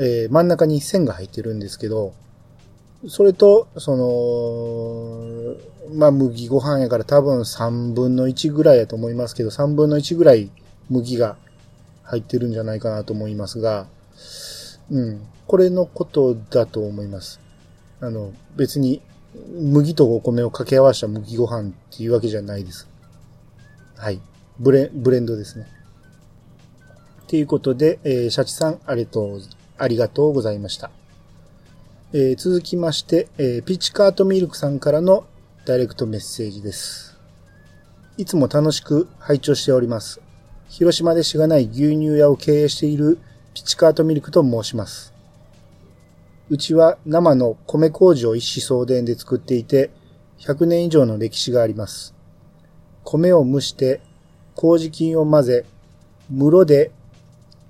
[0.00, 2.14] えー、真ん中に線が入ってるんですけど、
[3.08, 5.56] それと、その、
[5.94, 10.50] まあ、麦ご飯やから多分3分の1ぐらいやと思いますけど、3分の1ぐらい
[10.90, 11.36] 麦が
[12.04, 13.86] 入ってるんじゃないかなと思いますが、
[14.90, 15.26] うん。
[15.46, 17.40] これのことだと思います。
[18.00, 19.00] あの、別に
[19.60, 22.88] 麦とお米を掛け合わせた麦ご飯っていうわけじゃないです。
[23.96, 24.20] はい。
[24.58, 25.66] ブレ、ブレンドですね。
[27.28, 29.40] ということで、えー、シャチさん、ありがとう、
[29.78, 30.90] ありがとうございました。
[32.18, 35.26] えー、続きまして、えー、ピチカートミルクさんからの
[35.66, 37.20] ダイレクトメッセージです。
[38.16, 40.22] いつも楽しく拝聴しております。
[40.70, 43.18] 広島でしがない牛乳屋を経営している
[43.52, 45.12] ピチカートミルクと申します。
[46.48, 49.90] うちは生の米麹を一子相伝で作っていて、
[50.38, 52.14] 100年以上の歴史があります。
[53.04, 54.00] 米を蒸して、
[54.54, 55.66] 麹菌を混ぜ、
[56.30, 56.92] 室で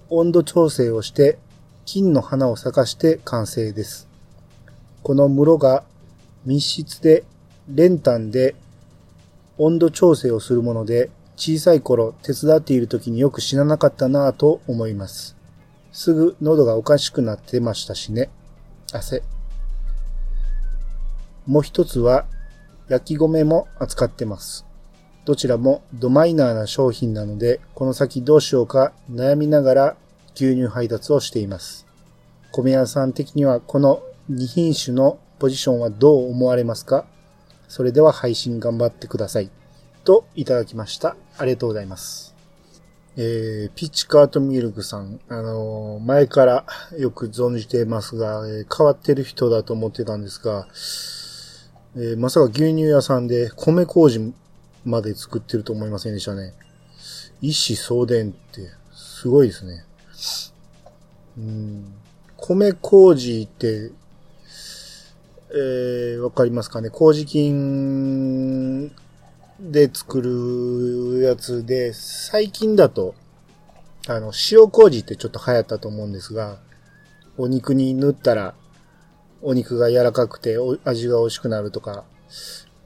[0.08, 1.36] 温度調整をして、
[1.84, 4.06] 金の花を咲かして完成です。
[5.06, 5.84] この室が
[6.46, 7.22] 密室で
[7.68, 8.56] 練炭で
[9.56, 15.36] 温度調整をするもので、小さい頃手伝っている時によく死ななかったなぁと思います。
[15.92, 18.30] すぐ喉がおかしくなってましたしね。
[18.92, 19.22] 汗。
[21.46, 22.26] もう一つは
[22.88, 24.66] 焼き米も扱ってます。
[25.24, 29.96] どちらもドマイナーな商品なので、この先どうしようか悩みながら
[30.34, 31.86] 牛乳配達をしています。
[32.50, 37.06] 米屋さん的にはこの2品種のポジションはどう思われますか？
[37.68, 39.50] それでは配信頑張ってください。
[40.04, 41.16] といただきました。
[41.38, 42.34] ありがとうございます。
[43.16, 46.66] えー、ピッチカートミルクさん、あのー、前から
[46.98, 50.66] よく存じていますが、えー、変わってる人だと思ってたんですが、
[51.96, 54.34] えー、まさか牛乳屋さんで米麹
[54.84, 56.52] まで作ってると思いませんでしたね。
[57.40, 59.84] 一子相伝ってすごいですね。
[61.38, 61.94] うん、
[62.36, 63.92] 米麹って、
[65.58, 66.90] えー、わかりますかね？
[66.90, 68.92] 麹菌
[69.58, 73.14] で作るやつで、最近だと、
[74.06, 76.58] あの、塩麹ってちょっと流行ったと思うんですが、
[77.38, 78.54] お肉に塗ったら、
[79.40, 82.04] お肉が柔らかくて味が美味しくなるとか、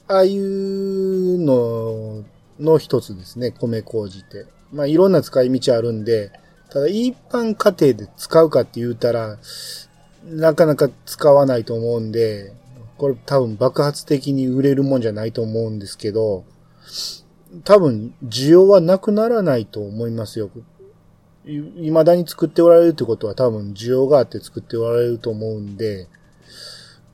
[0.07, 2.23] ああいうの
[2.61, 4.47] の一つですね、米麹って。
[4.73, 6.31] まあいろんな使い道あるんで、
[6.69, 9.39] ただ一般家庭で使うかって言うたら、
[10.25, 12.53] なかなか使わないと思うんで、
[13.01, 16.45] これ多分爆発的に売れるもんじゃないと思うんですけど、
[17.65, 20.51] 多分、需要はなくならないと思いますよ。
[21.47, 26.09] 未だに作っておられるってことは多分需要があって作っておられると思うんで、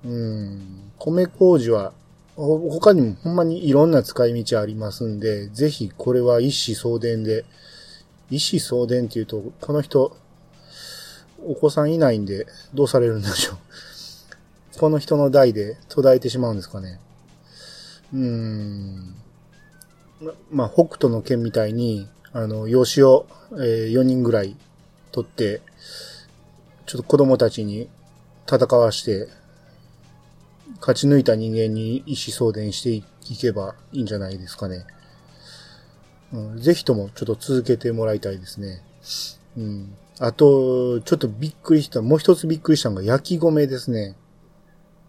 [0.05, 1.93] うん、米麹は、
[2.35, 7.45] 他にもほんまにいろんな使い道ありますんで、ぜひこれは一子相伝で、
[8.29, 10.17] 一子相伝って言うと、この人、
[11.47, 13.66] お子さんいないんで、どうされるんでしょう。
[14.79, 17.01] この人の代で途絶えてしまうんですかね。
[18.13, 19.15] うーん。
[20.51, 24.57] まあ、北斗の剣みたいに、あの、養子を、えー、4人ぐらい
[25.13, 25.63] 取って、
[26.87, 27.89] ちょっと子供たちに
[28.47, 29.29] 戦わして、
[30.81, 33.05] 勝ち抜いた人間に意思相伝してい
[33.39, 34.85] けばいいんじゃないですかね。
[36.33, 38.83] うん、ぜひともちょっと続けてもらいたいですね。
[39.57, 39.97] うん。
[40.19, 44.17] あと、ちょっとびっくりした、もう一つびっくりしたのが焼き米ですね。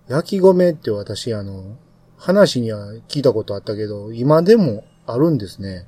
[0.07, 1.77] 焼き米って私、あの、
[2.17, 5.85] 話には聞いたことあったけど、今でもあるんですね。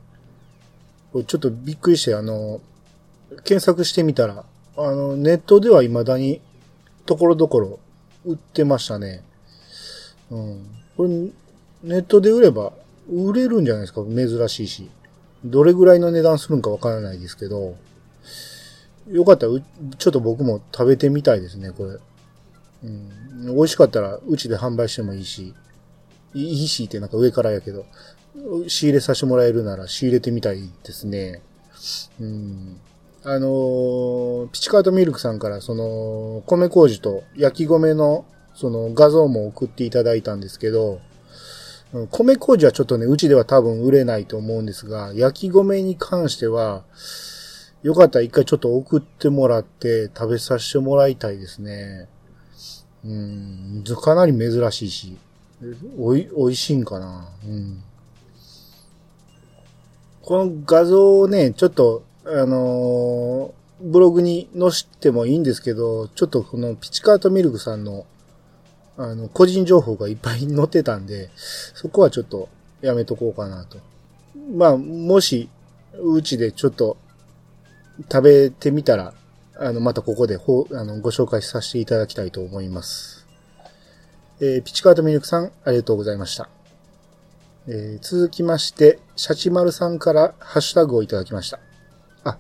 [1.26, 2.62] ちょっとびっくりして、あの、
[3.44, 4.46] 検索してみたら、
[4.78, 6.42] あの、ネットでは未だに、
[7.06, 7.80] ところどころ、
[8.26, 9.24] 売ってましたね。
[10.30, 10.66] うん。
[10.98, 11.32] これ、ネ
[12.00, 12.74] ットで売れば、
[13.12, 14.04] 売れるんじゃないですか？
[14.04, 14.90] 珍しいし。
[15.44, 17.76] どれぐらいの値段するんかわからないですけど、
[19.10, 19.54] よかったら、
[19.98, 21.98] ちょっと僕も食べてみたいですね、これ。
[22.84, 23.56] うん。
[23.56, 25.54] 美味しかったら、うちで販売してもいいし、
[26.34, 27.86] いいしってなんか上からやけど、
[28.68, 31.42] 仕入れさせてもらえるなら仕入れてみたいですね。
[32.20, 32.80] うん。
[33.24, 41.00] あのー、ピチカートミルクさんからその、米麹と焼き米のその画像も送っていただいたんですけど、
[42.12, 46.84] 米麹はちょっとね、うちでは多分売れないと思うんですが、焼き米に関しては、
[47.82, 52.08] よかったら一回ちょっと送ってもらって食べさせてもらいたいですね。
[53.06, 55.18] うん、かなり珍しいし。
[55.98, 57.84] おい、美味しいんかなうん。
[60.22, 68.06] この画像をね、ちょっと、あのー、ブログに載せてもいいんですけど、ちょっとこのピチカートミルクさんの、
[68.98, 72.50] あの、個人情報がいっぱい載ってたんで、そこはちょっと
[72.82, 73.80] やめとこうかなと。
[74.56, 75.50] まあ、もし、
[76.02, 76.98] うちでちょっと
[78.12, 79.14] 食べてみたら、
[79.62, 83.28] あの、またここでほあのご紹介させていただきたいと思います。
[84.40, 86.50] えー、ピチカートミルクさん、ありがとうございました。
[87.68, 91.60] えー、続きまして、シャチマルさんからハッシュタグをいただきました。
[92.24, 92.38] あ、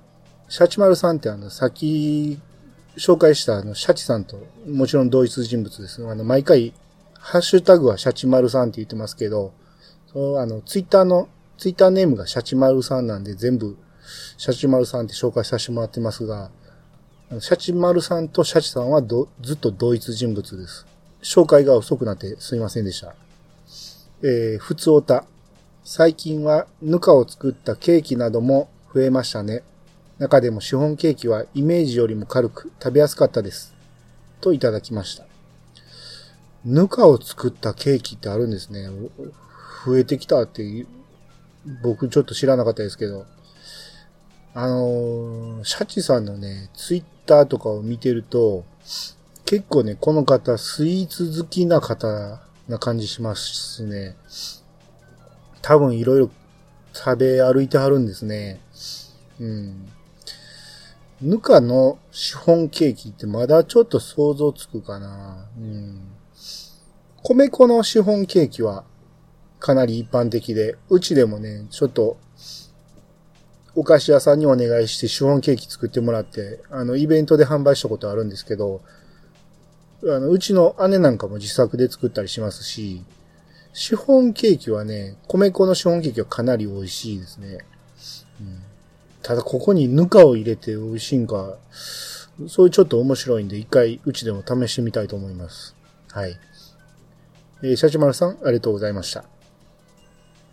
[0.47, 2.39] シャチマルさんってあの、先、
[2.95, 6.01] 紹介したあの、シャチさんと、もちろん同一人物です。
[6.07, 6.73] あの、毎回、
[7.15, 9.51] ハッシュタグはシャチマルさんって言ってますけど、
[10.13, 13.75] そのあの、ツイッターの、ツイッターネームがシャチマルさんなんで全部、
[14.37, 16.49] シャチマルさんって紹介させてもらってますが、
[17.37, 20.87] シャチマルさんとシャチさんはずっと同一人物です。
[21.21, 23.13] 紹介が遅くなってすいませんでした。
[24.23, 25.25] えー、ふつおた。
[25.83, 29.61] 最近はぬかを作ったケーキなども増えましたね。
[30.17, 33.75] 中でもシフォンケーキはイメージよりも軽く食べやすかったです。
[34.41, 35.25] といただきました。
[36.65, 38.89] ぬかを作ったケーキってあるんですね。
[39.85, 40.87] 増えてきたって
[41.83, 43.27] 僕ちょっと知らなかったですけど。
[44.53, 48.65] あのー、シャチさんのね、ツイッターとかを見てると、
[49.45, 54.15] 結構ね、この方、スイーツ好きな方な感じしますね。
[55.61, 56.29] 多分いろいろ
[56.93, 58.61] 食べ歩いてはるんですね。
[59.39, 59.89] うん。
[61.21, 65.47] ぬかのシフォンケーキってまだちょっと想像つくかな。
[65.57, 66.01] うん。
[67.23, 68.85] 米粉のシフォンケーキは
[69.59, 72.17] かなり一般的で、うちでもね、ちょっと
[73.79, 78.81] お菓子屋さんにお願いしてシフォンケーキ作ってもらって、あの、イベントで販売したことあるんですけど、
[80.03, 83.05] あの、うちの姉なんかも自作で作ったりしますし、
[83.71, 87.59] シフォンケーキはね、米粉のシフォンケーキはかなり美味しいですね。
[88.41, 88.59] うん、
[89.23, 91.55] ただ、ここにぬかを入れて美味しいんか、
[92.49, 95.73] そういうちょっと面白いんで、一回うちでも試してみたいと思います。
[96.11, 96.37] はい。
[97.63, 99.23] えー、シャチマルさん、ありがとうございました。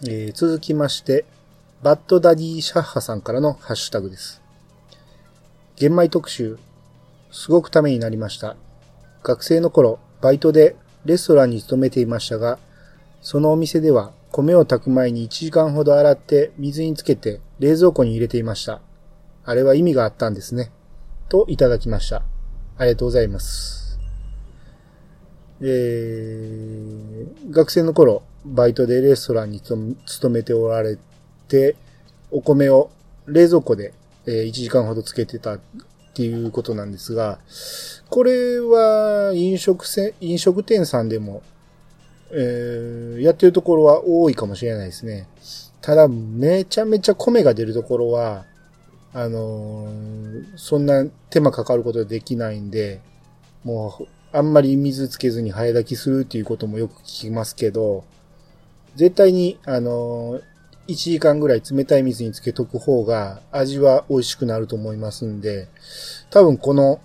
[0.05, 1.25] えー、続きまして、
[1.83, 4.43] バッドダディシャッハさんからのハッシュタグです。
[5.77, 6.59] 玄米特集、
[7.31, 8.57] すごくためになりました。
[9.23, 12.59] 学生の頃、バイトでレストランに勤めていましたが、
[13.21, 18.81] そのお店では米を炊く前に1時間ほど洗って水につけて冷蔵庫に入れていました。
[19.45, 20.71] あれは意味があったんですね。
[21.29, 22.23] といただきました。
[22.79, 23.99] ありがとうございます。
[25.61, 29.97] えー、学生の頃、バイトでレストランに勤
[30.35, 30.99] めておられ、
[32.31, 32.91] お米を
[33.27, 33.93] 冷蔵庫で
[34.27, 35.61] え1時間ほどつけてたっ
[36.15, 37.39] ていうことなんですが、
[38.11, 41.43] これは飲食せ、飲食店さんでも、
[42.33, 45.29] えー、やってるところは多いかもしれないですね。
[45.81, 48.45] ただ、めちゃめちゃ米が出るところは、
[49.13, 53.01] あのー、そんな手間かかることできないんで、
[53.63, 58.05] もう、あんまり水つけずに早炊きするっていうこともよく聞きますけど、
[58.97, 60.43] 絶対に、あのー、
[60.89, 65.69] 1時間ぐらい冷たい水につけとく方が味は美味しくなると思いますんで、
[66.31, 67.01] 多分この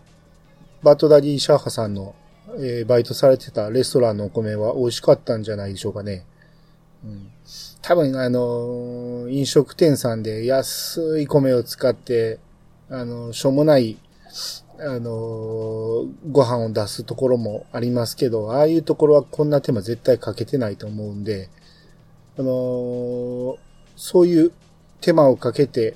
[0.84, 2.16] バトダディシャーハさんの、
[2.58, 6.26] えー、バイトされてたレストランのお米は美味しかったんじゃないでしょうかね。
[7.04, 7.32] うん、
[7.82, 12.40] 多分あのー、飲食店さんで安い米を使って、
[12.90, 13.98] あのー、しょうもない、
[14.80, 21.50] あのご飯を出すところもありますけど、ああいうところはこんな手間絶対かけてないと思うんで、
[22.38, 23.58] あの
[24.02, 24.52] そういう
[25.00, 25.96] 手間をかけて、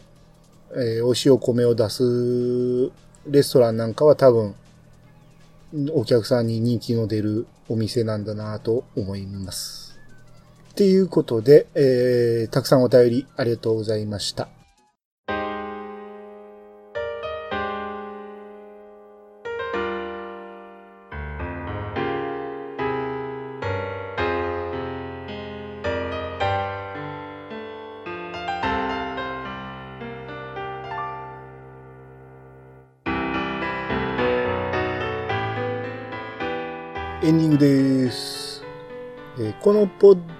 [0.75, 2.91] えー、美味しいお米を出す
[3.25, 4.53] レストランなんかは多分、
[5.91, 9.99] お客さんに人気の出るお店なんだなと思います。
[10.69, 14.49] っていうことで、えー、たくさんお便りありがとうございました。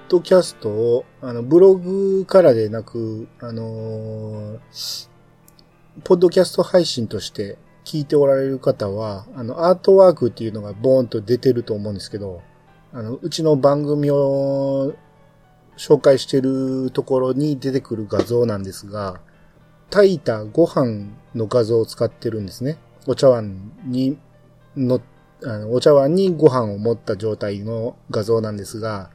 [0.08, 5.10] ドキャストを、あの、ブログからでなく、あのー、
[6.04, 12.42] ポッドキャスト配信として聞いておられる方は、あの、アートワークっていうのがボーンと出てると思うんですけど、
[12.94, 14.94] あの、うちの番組を
[15.78, 19.20] 紹介してるところに出てくる画像なんですが、
[19.90, 22.78] 炊いたご飯の画像を使ってるんですね。
[23.08, 24.18] お茶碗に
[24.76, 25.02] 乗っ
[25.44, 29.10] あの、お茶碗にご飯を持った状態の画像なんですが、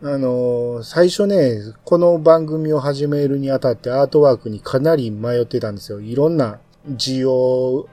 [0.00, 6.00] あの、最初ね、この番組を始めるにあたってアートワークにかなり迷ってたんですよ。
[6.00, 7.88] いろんな字を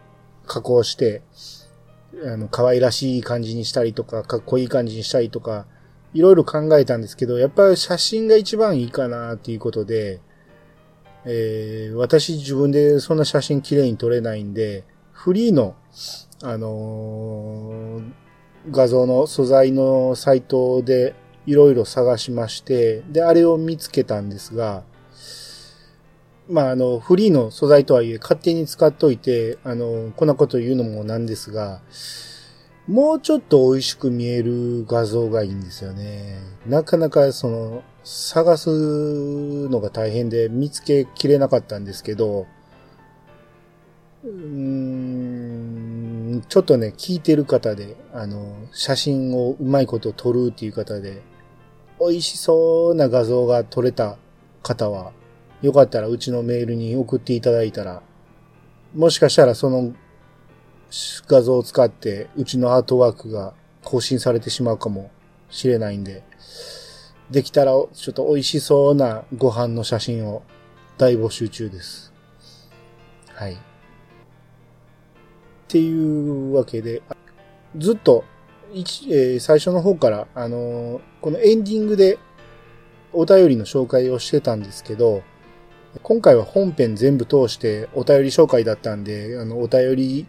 [0.46, 1.24] 加工して、
[2.24, 5.66] あの、可愛らしい感じにしたりとか、かっこいい感じにしたりとか、
[6.14, 10.22] いろいろ考えたんですけど、やっぱり写真が一番いいかなっていうことで、
[11.26, 15.74] えー、私自分でそんな写真綺麗に撮れないんで、フリーの
[16.44, 18.12] あのー、
[18.70, 21.16] 画像の素材のサイトで
[21.46, 24.84] いろいろ探しまして、で、あれを見つけたんですが、
[26.48, 31.82] まあ、あの、フリーの素材とはいえ勝手に使っといて、あの、こんなこと言うのもなんですが、
[32.88, 36.38] もうちょっと美味しく見える画像がいいんですよね。
[36.68, 38.70] なかなかその、探す
[39.70, 42.46] のが大変で見つけきれなかったんですけど、
[44.24, 44.32] うー
[46.38, 51.24] ん、ちょっとね、聞いてる方で、あの、写真をうまいこと撮るっていう方で、
[52.00, 54.18] 美味しそうな画像が撮れた
[54.62, 55.14] 方は、
[55.62, 58.02] よかったらうちのメールに送っていただいたら、
[58.94, 59.94] もしかしたらその
[61.28, 65.12] 画像を使ってうちのアートワークが更新されてしまうかも
[65.50, 66.24] しれないんで、
[67.30, 70.44] できたらちょっと美味しそうなご飯の写真を
[70.98, 72.14] 大募集中です。
[73.34, 73.54] はい。
[73.54, 73.58] っ
[75.68, 77.02] ていうわけで、
[77.78, 78.24] ずっと、
[78.76, 82.20] えー、最初の方から、あのー、このエンディングで
[83.14, 85.24] お便りの紹介をしてたんですけど、
[86.04, 90.28] 今回は本編全部通してお便り紹介だったんで、あの、お便り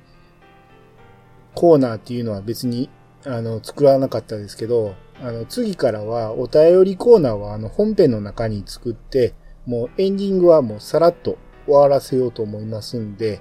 [1.54, 2.88] コーナーっていうのは別に、
[3.24, 9.34] あの、作らなかったですけど、あの、次からはお便りコーナーはあの、本編の中に作って、
[9.66, 11.36] もうエンディングはもうさらっと
[11.66, 13.40] 終わらせようと思いますんで、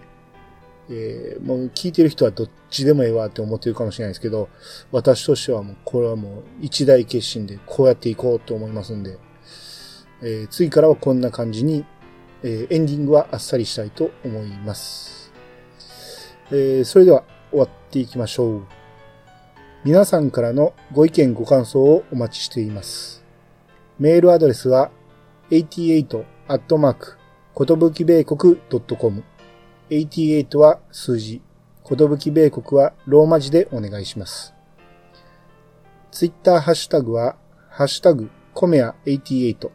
[0.89, 4.49] えー、もう聞いてる人はどっちでもええわって思ってるかもしれないですけど、
[4.91, 9.17] 私としてはもうこれはもう一大決心でこうやっていこうと思いますんで、
[10.21, 11.85] えー、次からはこんな感じに
[12.47, 15.31] えー、エンディングはあっさりしたいと思います。
[16.51, 18.67] えー、それでは終わっていきましょう。
[19.83, 23.23] 皆さんからのご意見ご感想をお待ちしています。
[23.97, 24.91] メールアドレスは
[25.49, 27.17] 88アットマーク
[27.55, 28.57] ことぶき米国
[28.99, 29.23] .com
[29.89, 31.41] 88は数字、
[31.87, 34.53] 寿米国はローマ字でお願いします。
[36.11, 37.35] ツイッターハッシュタグは、
[37.69, 39.69] ハッシュタグ、コメア88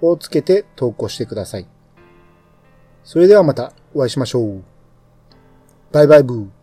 [0.00, 1.68] をつけて投稿してください。
[3.04, 4.64] それではまたお会いしましょう。
[5.92, 6.57] バイバイブー。